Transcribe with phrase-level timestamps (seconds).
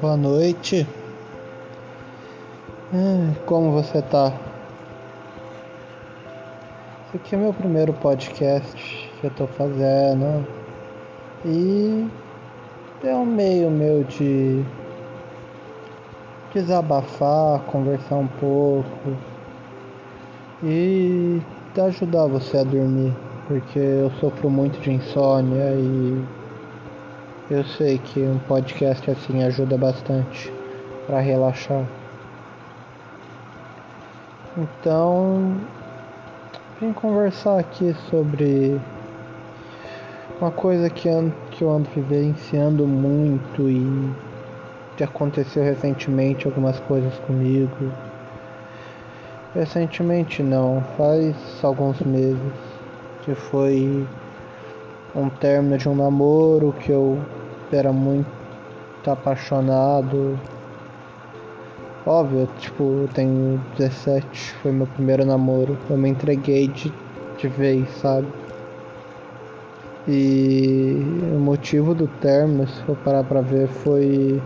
[0.00, 0.86] Boa noite.
[3.46, 4.32] Como você tá?
[7.08, 10.46] Esse aqui é meu primeiro podcast que eu tô fazendo.
[11.44, 12.08] E
[13.02, 14.64] é um meio meu de
[16.52, 19.16] desabafar, conversar um pouco
[20.62, 21.42] e
[21.80, 23.14] ajudar você a dormir,
[23.46, 26.24] porque eu sofro muito de insônia e
[27.50, 30.52] eu sei que um podcast assim ajuda bastante
[31.06, 31.84] para relaxar.
[34.56, 35.56] Então,
[36.80, 38.80] vim conversar aqui sobre
[40.40, 41.08] uma coisa que,
[41.50, 44.14] que eu ando vivenciando muito e
[44.96, 47.92] que aconteceu recentemente algumas coisas comigo.
[49.54, 52.40] Recentemente não, faz alguns meses
[53.22, 54.04] que foi
[55.14, 57.20] um término de um namoro que eu
[57.70, 58.26] era muito
[59.06, 60.36] apaixonado.
[62.04, 65.78] Óbvio, tipo, eu tenho 17, foi meu primeiro namoro.
[65.88, 66.92] Eu me entreguei de,
[67.38, 68.26] de vez, sabe?
[70.08, 74.42] E o motivo do término, se for parar pra ver, foi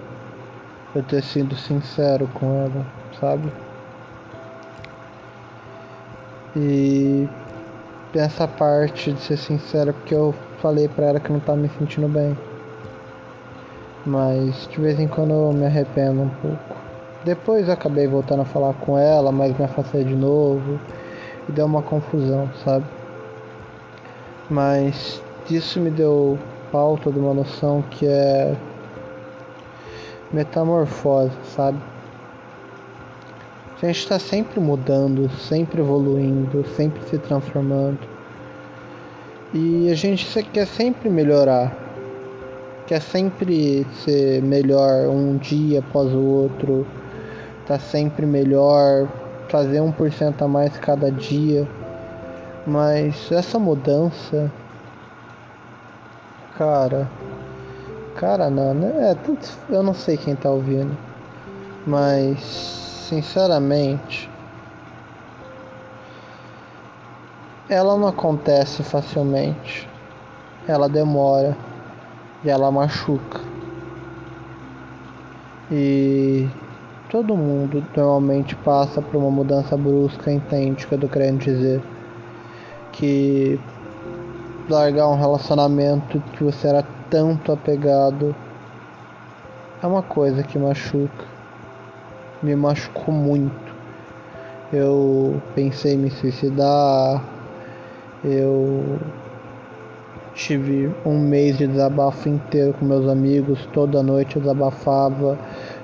[0.94, 2.86] eu ter sido sincero com ela,
[3.18, 3.50] sabe?
[6.60, 7.28] E
[8.16, 12.08] essa parte de ser sincero porque eu falei pra ela que não tava me sentindo
[12.08, 12.36] bem.
[14.04, 16.76] Mas de vez em quando eu me arrependo um pouco.
[17.24, 20.80] Depois acabei voltando a falar com ela, mas me afastei de novo.
[21.48, 22.84] E deu uma confusão, sabe?
[24.50, 26.36] Mas isso me deu
[26.72, 28.56] pauta de uma noção que é
[30.32, 31.78] metamorfose, sabe?
[33.80, 38.00] A gente está sempre mudando, sempre evoluindo, sempre se transformando.
[39.54, 41.72] E a gente quer sempre melhorar,
[42.88, 46.84] quer sempre ser melhor um dia após o outro,
[47.68, 49.08] tá sempre melhor,
[49.48, 51.64] fazer 1% a mais cada dia.
[52.66, 54.50] Mas essa mudança,
[56.56, 57.08] cara,
[58.16, 59.12] cara não, né?
[59.12, 60.98] É, eu não sei quem tá ouvindo,
[61.86, 64.30] mas sinceramente
[67.68, 69.88] ela não acontece facilmente.
[70.66, 71.56] Ela demora
[72.42, 73.40] e ela machuca.
[75.70, 76.48] E
[77.10, 81.82] todo mundo normalmente passa por uma mudança brusca, entende o que eu tô querendo dizer.
[82.92, 83.60] Que
[84.68, 88.34] largar um relacionamento que você era tanto apegado
[89.82, 91.37] é uma coisa que machuca.
[92.42, 93.76] Me machucou muito.
[94.72, 97.24] Eu pensei em me suicidar,
[98.22, 98.98] eu
[100.34, 105.38] tive um mês de desabafo inteiro com meus amigos, toda noite eu desabafava,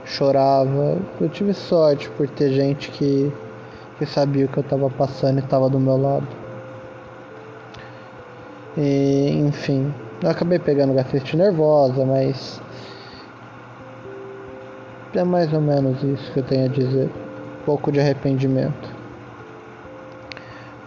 [0.05, 0.99] chorava.
[1.21, 3.33] Eu tive sorte por ter gente que,
[3.99, 6.29] que sabia o que eu estava passando e estava do meu lado.
[8.77, 12.61] E, enfim, eu acabei pegando gastrite nervosa, mas
[15.19, 17.11] é mais ou menos isso que eu tenho a dizer.
[17.63, 18.95] Um pouco de arrependimento.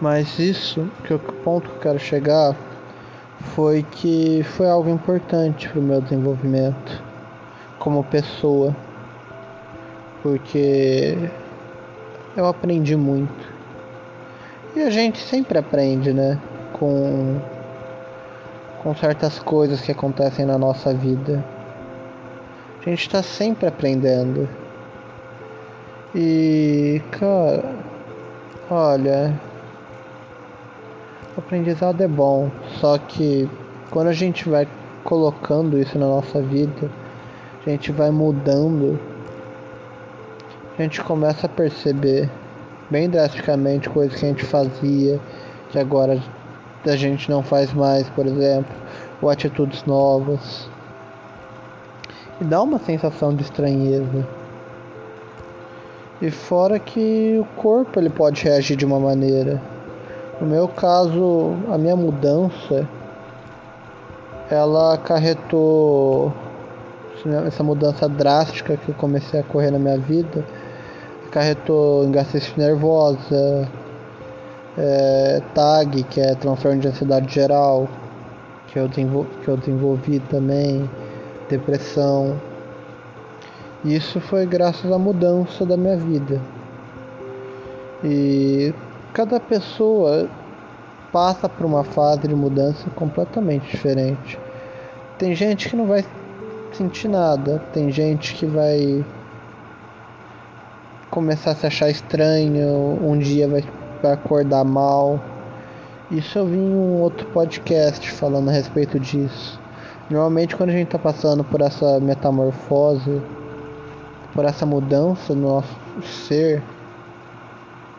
[0.00, 2.54] Mas isso, que o ponto que eu quero chegar
[3.54, 7.02] foi que foi algo importante para o meu desenvolvimento
[7.78, 8.74] como pessoa,
[10.22, 11.16] porque
[12.36, 13.52] eu aprendi muito.
[14.76, 16.38] E a gente sempre aprende, né?
[16.74, 17.40] Com,
[18.82, 21.44] com certas coisas que acontecem na nossa vida.
[22.88, 24.48] A gente está sempre aprendendo.
[26.14, 27.76] E, cara,
[28.70, 29.38] olha,
[31.36, 32.50] o aprendizado é bom,
[32.80, 33.46] só que
[33.90, 34.66] quando a gente vai
[35.04, 36.90] colocando isso na nossa vida,
[37.66, 38.98] a gente vai mudando,
[40.78, 42.30] a gente começa a perceber
[42.88, 45.20] bem drasticamente coisas que a gente fazia,
[45.68, 46.18] que agora
[46.86, 48.74] a gente não faz mais, por exemplo,
[49.20, 50.70] ou atitudes novas.
[52.40, 54.26] E dá uma sensação de estranheza.
[56.20, 59.60] E fora que o corpo ele pode reagir de uma maneira.
[60.40, 62.88] No meu caso, a minha mudança
[64.50, 66.32] ela acarretou
[67.46, 70.44] essa mudança drástica que eu comecei a correr na minha vida
[71.28, 73.68] acarretou em gastrite nervosa,
[74.76, 77.86] é, TAG, que é transtorno de ansiedade geral,
[78.68, 80.88] que eu, que eu desenvolvi também,
[81.48, 82.40] depressão.
[83.84, 86.40] Isso foi graças à mudança da minha vida.
[88.04, 88.72] E
[89.12, 90.28] cada pessoa
[91.12, 94.38] passa por uma fase de mudança completamente diferente.
[95.18, 96.04] Tem gente que não vai
[96.72, 99.04] sentir nada, tem gente que vai
[101.10, 103.64] começar a se achar estranho, um dia vai,
[104.12, 105.18] acordar mal.
[106.10, 109.60] Isso eu vi em um outro podcast falando a respeito disso.
[110.10, 113.20] Normalmente quando a gente está passando por essa metamorfose,
[114.32, 116.62] por essa mudança no nosso ser,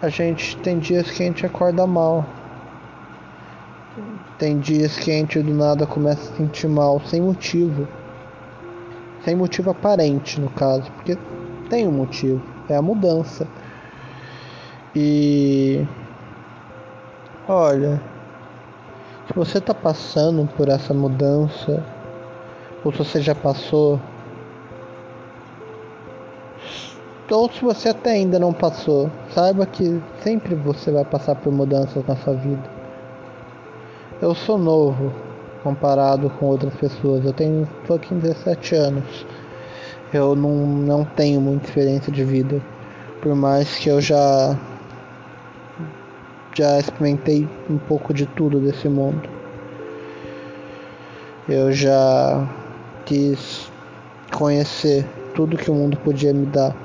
[0.02, 2.26] a gente tem dias que a gente acorda mal.
[4.40, 7.88] Tem dias que a gente do nada começa a se sentir mal sem motivo.
[9.24, 11.18] Sem motivo aparente, no caso, porque
[11.70, 13.46] tem um motivo, é a mudança.
[14.96, 15.86] E
[17.48, 18.02] olha,
[19.28, 21.84] se você está passando por essa mudança,
[22.84, 24.00] ou se você já passou,
[27.30, 32.06] ou se você até ainda não passou, saiba que sempre você vai passar por mudanças
[32.08, 32.64] na sua vida.
[34.22, 35.14] Eu sou novo
[35.64, 37.24] comparado com outras pessoas.
[37.24, 39.26] Eu tenho fucking 17 anos.
[40.12, 42.62] Eu não, não tenho muita experiência de vida.
[43.22, 44.58] Por mais que eu já
[46.54, 49.30] já experimentei um pouco de tudo desse mundo.
[51.48, 52.48] Eu já
[53.10, 53.72] quis
[54.32, 55.04] conhecer
[55.34, 56.76] tudo que o mundo podia me dar.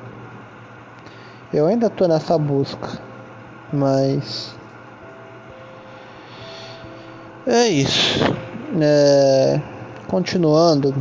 [1.53, 2.99] Eu ainda tô nessa busca,
[3.71, 4.56] mas
[7.47, 8.25] é isso.
[8.81, 9.61] É...
[10.09, 10.94] Continuando.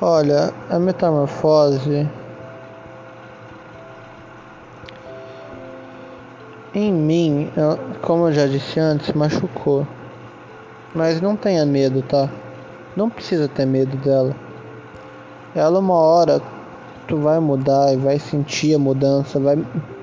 [0.00, 2.08] Olha, a metamorfose
[6.72, 7.50] em mim,
[8.02, 9.86] como eu já disse antes, machucou.
[10.94, 12.30] Mas não tenha medo, tá?
[12.96, 14.34] Não precisa ter medo dela.
[15.54, 16.40] Ela uma hora
[17.06, 19.56] tu vai mudar e vai sentir a mudança, vai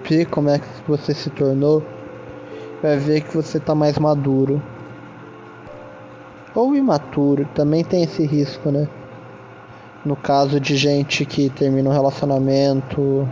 [0.08, 1.84] ver como é que você se tornou
[2.84, 4.62] vai ver que você está mais maduro.
[6.54, 8.90] Ou imaturo, também tem esse risco, né?
[10.04, 13.28] No caso de gente que termina um relacionamento,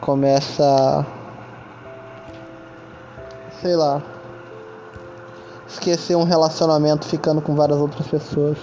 [0.00, 1.04] começa
[3.60, 4.00] sei lá,
[5.70, 8.58] esquecer um relacionamento ficando com várias outras pessoas.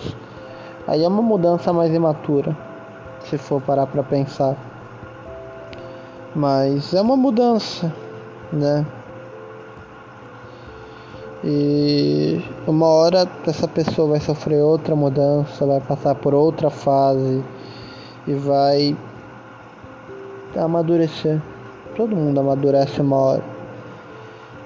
[0.86, 2.56] Aí é uma mudança mais imatura,
[3.21, 4.56] se for parar para pensar.
[6.36, 7.94] Mas é uma mudança,
[8.51, 8.86] né?
[11.44, 17.44] E uma hora essa pessoa vai sofrer outra mudança, vai passar por outra fase
[18.27, 18.98] e vai
[20.57, 21.42] amadurecer.
[21.95, 23.44] Todo mundo amadurece uma hora,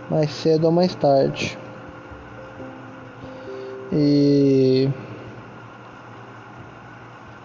[0.10, 1.61] mais cedo ou mais tarde.
[3.94, 4.90] E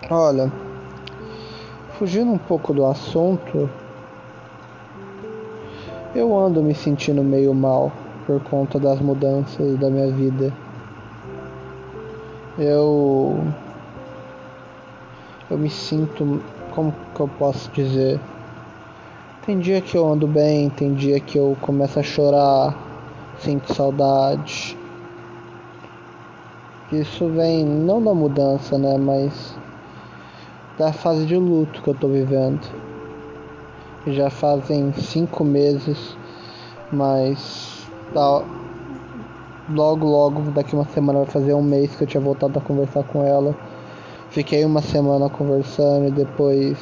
[0.09, 0.53] olha,
[1.99, 3.69] fugindo um pouco do assunto,
[6.15, 7.93] eu ando me sentindo meio mal
[8.27, 10.53] por conta das mudanças da minha vida.
[12.57, 13.41] Eu
[15.51, 16.41] eu me sinto
[16.71, 18.21] como que eu posso dizer?
[19.45, 22.77] Tem dia que eu ando bem, tem dia que eu começo a chorar,
[23.39, 24.76] sinto saudade.
[26.93, 29.59] Isso vem não da mudança, né, mas
[30.79, 32.67] da fase de luto que eu tô vivendo.
[34.07, 36.17] Já fazem cinco meses,
[36.93, 37.77] mas
[38.13, 38.43] Tá,
[39.69, 43.03] logo, logo, daqui uma semana vai fazer um mês que eu tinha voltado a conversar
[43.03, 43.55] com ela.
[44.31, 46.79] Fiquei uma semana conversando e depois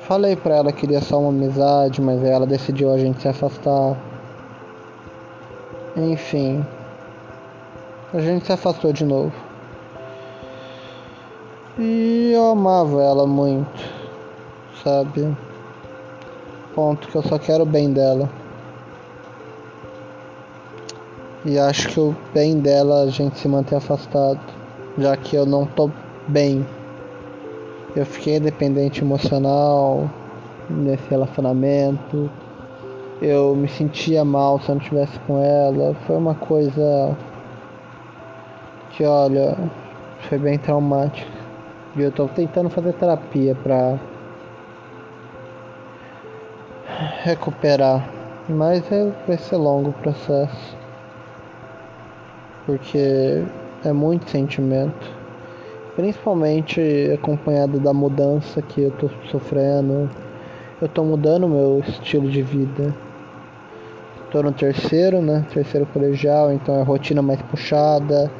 [0.00, 3.96] falei pra ela que queria só uma amizade, mas ela decidiu a gente se afastar.
[5.96, 6.66] Enfim,
[8.12, 9.32] a gente se afastou de novo.
[11.78, 13.80] E eu amava ela muito,
[14.82, 15.34] sabe?
[16.74, 18.28] Ponto que eu só quero o bem dela.
[21.44, 24.40] E acho que o bem dela a gente se manter afastado,
[24.98, 25.90] já que eu não tô
[26.28, 26.66] bem.
[27.94, 30.10] Eu fiquei dependente emocional
[30.68, 32.30] nesse relacionamento.
[33.22, 35.94] Eu me sentia mal se eu não estivesse com ela.
[36.06, 37.16] Foi uma coisa
[39.00, 39.56] que, olha,
[40.28, 41.30] foi bem traumática.
[41.96, 43.98] E eu tô tentando fazer terapia pra
[47.22, 48.06] recuperar.
[48.46, 50.76] Mas é, vai ser longo o processo
[52.66, 53.42] porque
[53.84, 55.10] é muito sentimento,
[55.96, 56.80] principalmente
[57.14, 60.10] acompanhado da mudança que eu tô sofrendo.
[60.80, 62.94] Eu tô mudando meu estilo de vida.
[64.30, 65.44] Tô no terceiro, né?
[65.52, 68.30] Terceiro colegial, então é rotina mais puxada.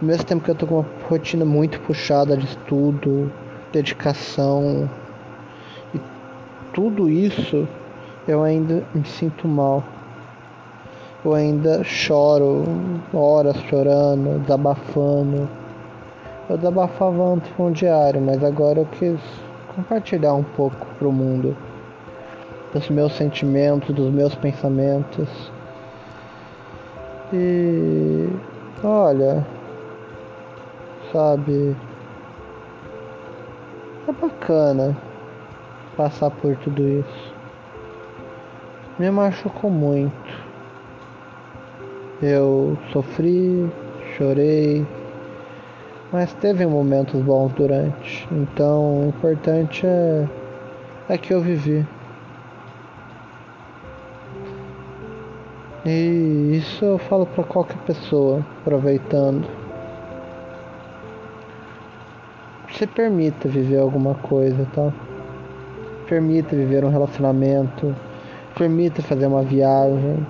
[0.00, 3.30] Ao mesmo tempo que eu tô com uma rotina muito puxada de estudo,
[3.72, 4.88] dedicação.
[5.94, 6.00] E
[6.72, 7.66] tudo isso
[8.26, 9.82] eu ainda me sinto mal.
[11.24, 12.64] Eu ainda choro,
[13.12, 15.48] horas chorando, desabafando.
[16.50, 19.18] Eu desabafava antes com o diário, mas agora eu quis
[19.74, 21.56] compartilhar um pouco pro mundo
[22.74, 25.28] dos meus sentimentos, dos meus pensamentos.
[27.32, 28.28] E
[28.82, 29.46] olha,
[31.14, 31.76] sabe,
[34.08, 34.96] é bacana
[35.96, 37.34] passar por tudo isso.
[38.98, 40.44] Me machucou muito.
[42.20, 43.70] Eu sofri,
[44.16, 44.84] chorei,
[46.10, 48.26] mas teve momentos bons durante.
[48.32, 50.28] Então o importante é,
[51.08, 51.86] é que eu vivi.
[55.86, 59.63] E isso eu falo para qualquer pessoa, aproveitando.
[62.76, 64.92] Se permita viver alguma coisa, tá?
[66.08, 67.94] Permita viver um relacionamento,
[68.58, 70.26] permita fazer uma viagem,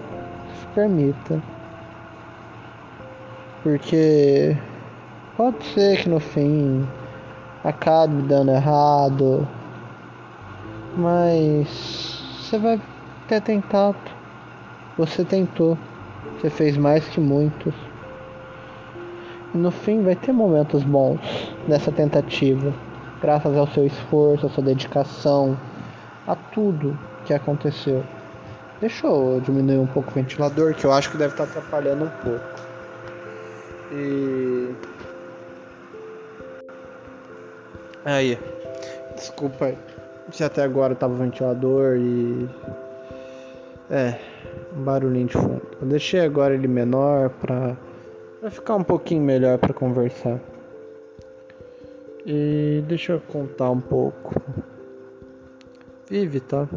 [0.54, 1.42] se permita.
[3.62, 4.54] Porque
[5.38, 6.86] pode ser que no fim
[7.64, 9.48] acabe dando errado,
[10.98, 12.78] mas você vai
[13.26, 13.96] ter tentado.
[14.98, 15.78] Você tentou,
[16.36, 17.74] você fez mais que muitos.
[19.54, 21.20] No fim vai ter momentos bons
[21.68, 22.74] nessa tentativa,
[23.22, 25.56] graças ao seu esforço, à sua dedicação,
[26.26, 28.04] a tudo que aconteceu.
[28.80, 32.10] Deixa eu diminuir um pouco o ventilador, que eu acho que deve estar atrapalhando um
[32.22, 32.44] pouco.
[33.92, 34.74] E.
[38.04, 38.38] Aí,
[39.14, 39.72] desculpa
[40.32, 42.48] se até agora tava o ventilador e.
[43.88, 44.18] É,
[44.76, 45.62] um barulhinho de fundo.
[45.80, 47.76] Eu deixei agora ele menor pra,
[48.44, 50.38] pra ficar um pouquinho melhor para conversar.
[52.26, 54.34] E deixa eu contar um pouco.
[56.10, 56.68] Vive, tá?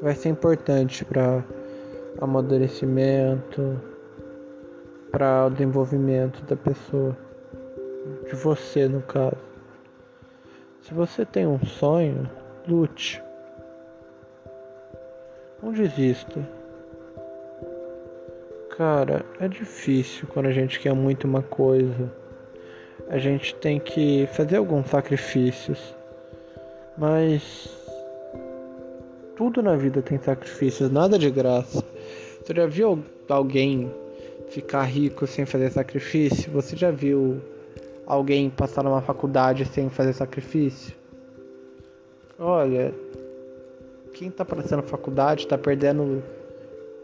[0.00, 1.44] Vai ser importante para
[2.20, 3.80] amadurecimento,
[5.10, 7.18] para o desenvolvimento da pessoa,
[8.28, 9.42] de você no caso.
[10.82, 12.30] Se você tem um sonho,
[12.68, 13.20] lute.
[15.60, 16.59] Não desista.
[18.76, 22.12] Cara, é difícil quando a gente quer muito uma coisa.
[23.08, 25.94] A gente tem que fazer alguns sacrifícios.
[26.96, 27.68] Mas
[29.36, 31.84] tudo na vida tem sacrifícios, nada de graça.
[32.42, 33.92] Você já viu alguém
[34.48, 36.50] ficar rico sem fazer sacrifício?
[36.52, 37.40] Você já viu
[38.06, 40.94] alguém passar numa faculdade sem fazer sacrifício?
[42.38, 42.94] Olha,
[44.14, 46.22] quem tá passando faculdade tá perdendo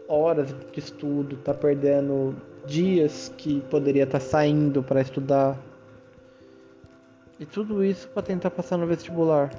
[0.07, 2.35] horas de estudo, tá perdendo
[2.65, 5.57] dias que poderia estar tá saindo para estudar.
[7.39, 9.51] E tudo isso para tentar passar no vestibular.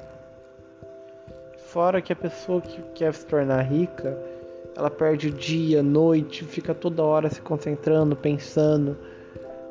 [1.69, 4.17] Fora que a pessoa que quer se tornar rica,
[4.75, 8.97] ela perde dia, noite, fica toda hora se concentrando, pensando,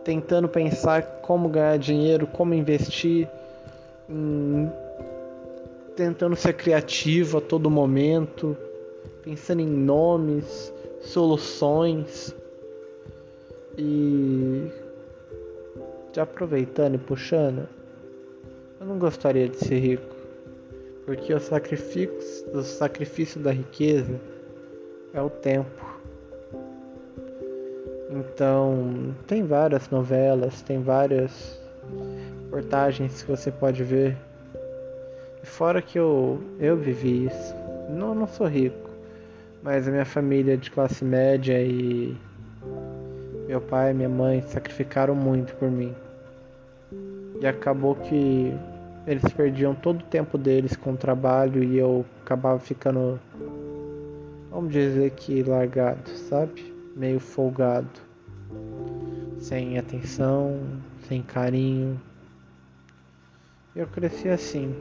[0.03, 3.27] tentando pensar como ganhar dinheiro, como investir,
[5.95, 8.55] tentando ser criativo a todo momento
[9.27, 12.33] pensando em nomes, soluções
[13.77, 14.71] e
[16.13, 17.67] já aproveitando e puxando,
[18.79, 20.15] eu não gostaria de ser rico,
[21.05, 24.17] porque o sacrifício, o sacrifício da riqueza
[25.13, 25.85] é o tempo.
[28.09, 31.59] Então, tem várias novelas, tem várias
[32.45, 34.15] reportagens que você pode ver.
[35.43, 37.53] E fora que eu, eu vivi isso.
[37.89, 38.86] Não, não sou rico
[39.67, 42.15] mas a minha família de classe média e
[43.49, 45.93] meu pai e minha mãe sacrificaram muito por mim.
[47.41, 48.53] E acabou que
[49.05, 53.19] eles perdiam todo o tempo deles com o trabalho e eu acabava ficando,
[54.49, 56.73] vamos dizer que largado, sabe?
[56.95, 57.99] Meio folgado.
[59.37, 60.61] Sem atenção,
[61.09, 61.99] sem carinho.
[63.75, 64.73] Eu cresci assim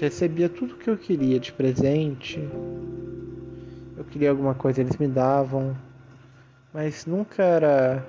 [0.00, 2.40] recebia tudo que eu queria de presente.
[3.96, 5.76] Eu queria alguma coisa, eles me davam.
[6.72, 8.04] Mas nunca era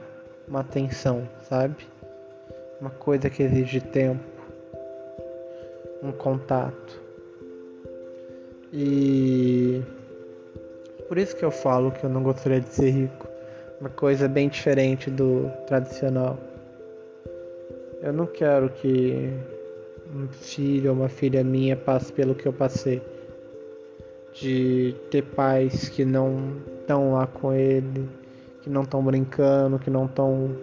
[0.48, 1.88] uma atenção, sabe?
[2.79, 4.24] Uma coisa que exige tempo.
[6.01, 7.01] Um contato.
[8.74, 9.81] E
[11.07, 13.27] por isso que eu falo que eu não gostaria de ser rico.
[13.81, 16.38] Uma coisa bem diferente do tradicional.
[18.01, 19.29] Eu não quero que
[20.15, 23.01] um filho ou uma filha minha passe pelo que eu passei.
[24.34, 28.08] De ter pais que não estão lá com ele,
[28.62, 30.56] que não estão brincando, que não estão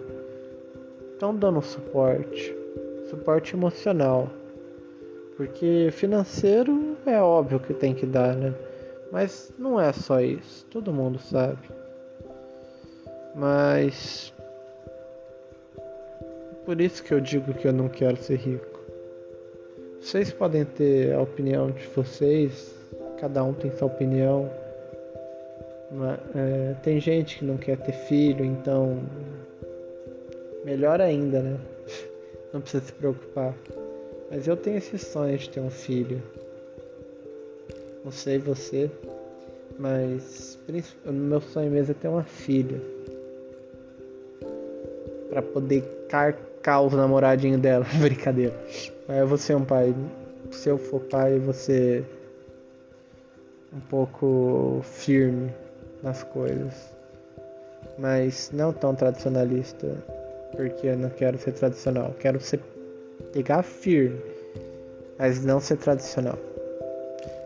[1.13, 2.55] estão dando suporte,
[3.09, 4.29] suporte emocional.
[5.35, 8.53] Porque financeiro é óbvio que tem que dar, né?
[9.11, 11.69] Mas não é só isso, todo mundo sabe.
[13.35, 14.33] Mas
[16.65, 18.68] por isso que eu digo que eu não quero ser rico.
[20.01, 22.73] Vocês podem ter a opinião de vocês,
[23.19, 24.49] cada um tem sua opinião.
[25.91, 28.99] Mas, é, tem gente que não quer ter filho, então
[30.63, 31.57] melhor ainda, né?
[32.53, 33.53] Não precisa se preocupar.
[34.31, 36.21] Mas eu tenho esse sonho de ter um filho.
[38.03, 38.89] Não sei você,
[39.77, 40.57] mas
[41.05, 42.81] o meu sonho mesmo é ter uma filha.
[45.29, 47.85] Para poder carcar os namoradinhos dela.
[48.01, 48.53] Brincadeira.
[49.09, 49.93] Eu vou ser um pai.
[50.51, 52.05] Se eu for pai, vou ser
[53.73, 55.51] um pouco firme
[56.03, 56.93] nas coisas.
[57.97, 59.87] Mas não tão tradicionalista.
[60.55, 62.13] Porque eu não quero ser tradicional.
[62.19, 62.59] Quero ser
[63.33, 64.21] pegar firme.
[65.17, 66.37] Mas não ser tradicional.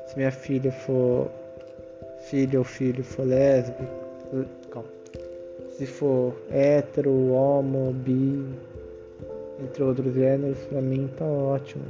[0.08, 1.32] Se minha filha for
[2.30, 3.84] filha ou filho for lésbico,
[5.78, 8.46] se for hétero, homo, bi,
[9.64, 11.86] entre outros gêneros, pra mim tá ótimo.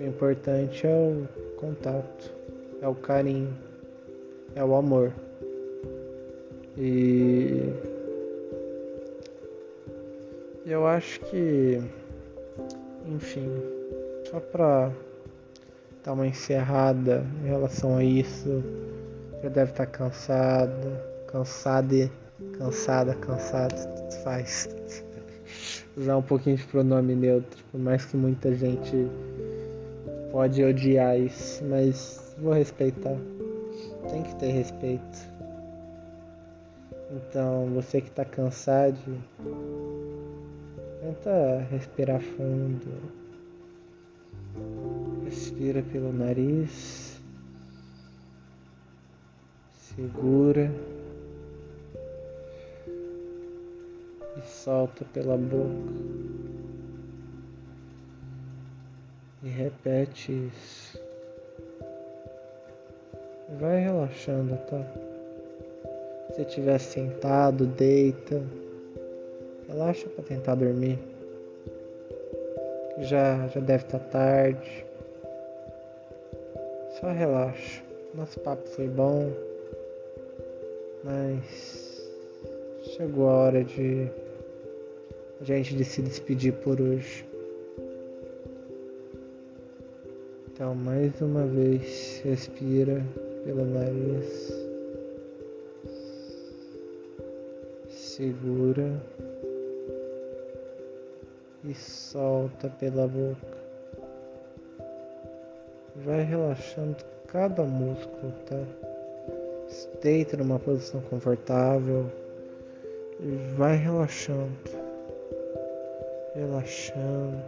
[0.00, 1.26] O importante é o
[1.56, 2.32] contato,
[2.80, 3.54] é o carinho,
[4.54, 5.12] é o amor.
[6.76, 7.72] E
[10.64, 11.82] eu acho que,
[13.06, 13.50] enfim,
[14.30, 14.92] só pra
[16.04, 18.62] dar uma encerrada em relação a isso,
[19.42, 22.10] já deve estar tá cansada, cansada,
[22.56, 23.76] cansada, cansada,
[24.22, 24.68] faz
[25.98, 29.08] usar um pouquinho de pronome neutro, por mais que muita gente
[30.30, 33.16] pode odiar isso, mas vou respeitar.
[34.08, 35.18] Tem que ter respeito.
[37.10, 38.98] Então, você que está cansado,
[41.00, 42.86] tenta respirar fundo.
[45.24, 47.20] Respira pelo nariz.
[49.72, 50.70] Segura.
[54.48, 55.92] Solta pela boca.
[59.42, 61.00] E repete isso.
[63.60, 64.84] Vai relaxando, tá?
[66.34, 68.42] Se estiver sentado, deita.
[69.68, 70.98] Relaxa para tentar dormir.
[73.00, 74.86] Já, já deve estar tá tarde.
[76.98, 77.82] Só relaxa.
[78.14, 79.30] Nosso papo foi bom.
[81.04, 82.10] Mas
[82.96, 84.10] chegou a hora de
[85.42, 87.26] gente de se despedir por hoje.
[90.52, 93.02] Então, mais uma vez, respira
[93.44, 94.52] pelo nariz,
[97.88, 99.00] segura
[101.64, 103.58] e solta pela boca.
[106.04, 106.96] Vai relaxando
[107.28, 108.60] cada músculo, tá?
[110.02, 112.06] Deita numa posição confortável
[113.20, 114.77] e vai relaxando,
[116.38, 117.42] relaxando,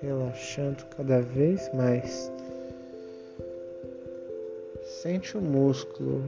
[0.00, 2.30] relaxando cada vez mais.
[4.82, 6.24] Sente o músculo,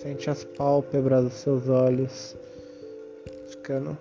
[0.00, 2.36] sente as pálpebras dos seus olhos
[3.48, 3.98] ficando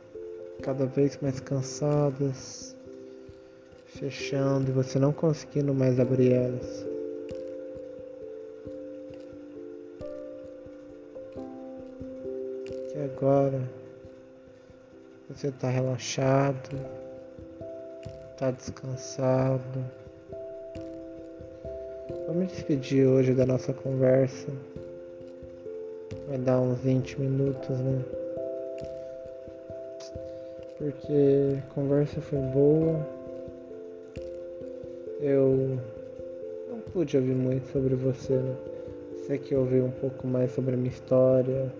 [0.62, 2.75] cada vez mais cansadas,
[3.86, 6.86] fechando e você não conseguindo mais abrir elas.
[12.95, 13.81] E agora
[15.36, 16.70] você está relaxado,
[18.32, 19.86] está descansado.
[22.28, 24.48] Vamos despedir hoje da nossa conversa.
[26.28, 28.04] Vai dar uns 20 minutos, né?
[30.78, 33.08] porque a conversa foi boa.
[35.20, 35.78] Eu
[36.70, 38.56] não pude ouvir muito sobre você, né?
[39.15, 41.72] Você que ouviu um pouco mais sobre a minha história,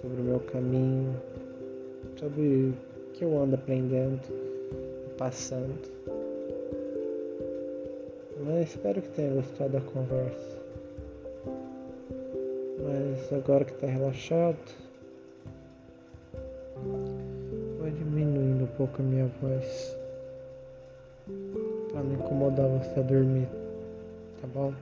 [0.00, 1.14] sobre o meu caminho,
[2.22, 4.20] sobre o que eu ando aprendendo
[5.18, 5.74] passando.
[8.44, 10.62] Mas espero que tenha gostado da conversa.
[12.80, 14.56] Mas agora que tá relaxado,
[17.96, 19.96] diminuindo um pouco a minha voz
[21.90, 23.48] para não incomodar você a dormir,
[24.40, 24.72] tá bom?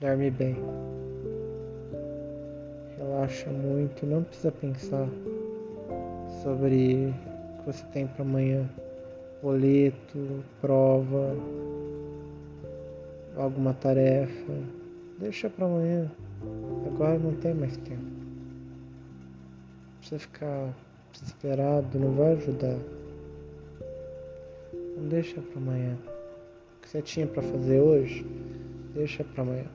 [0.00, 0.56] Dorme bem.
[3.20, 5.06] Relaxa muito, não precisa pensar
[6.42, 8.66] sobre o que você tem para amanhã.
[9.42, 11.36] Boleto, prova,
[13.36, 14.54] alguma tarefa.
[15.18, 16.10] Deixa para amanhã.
[16.86, 18.00] Agora não tem mais tempo.
[20.00, 20.74] Você ficar
[21.12, 22.78] desesperado não vai ajudar.
[24.96, 25.94] Não deixa para amanhã.
[26.82, 28.24] você tinha para fazer hoje,
[28.94, 29.66] deixa para amanhã.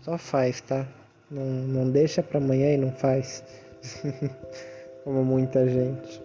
[0.00, 0.88] Só faz, tá?
[1.30, 3.42] Não, não deixa para amanhã e não faz.
[5.02, 6.22] Como muita gente.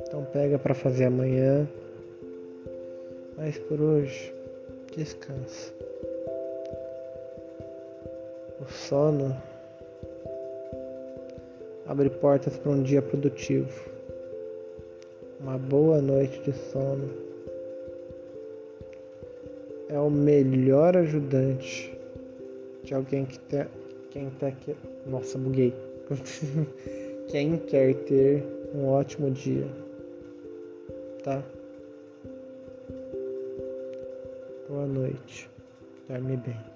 [0.00, 1.68] Então pega para fazer amanhã.
[3.36, 4.32] Mas por hoje,
[4.96, 5.72] descansa.
[8.60, 9.36] O sono
[11.86, 13.90] abre portas para um dia produtivo.
[15.40, 17.10] Uma boa noite de sono
[19.88, 21.92] é o melhor ajudante
[22.82, 23.66] de alguém que tá,
[24.14, 24.76] quem tá aqui.
[25.06, 25.74] Nossa, buguei.
[27.28, 29.66] quem quer ter um ótimo dia,
[31.24, 31.42] tá?
[34.68, 35.50] Boa noite.
[36.08, 36.73] Dorme bem.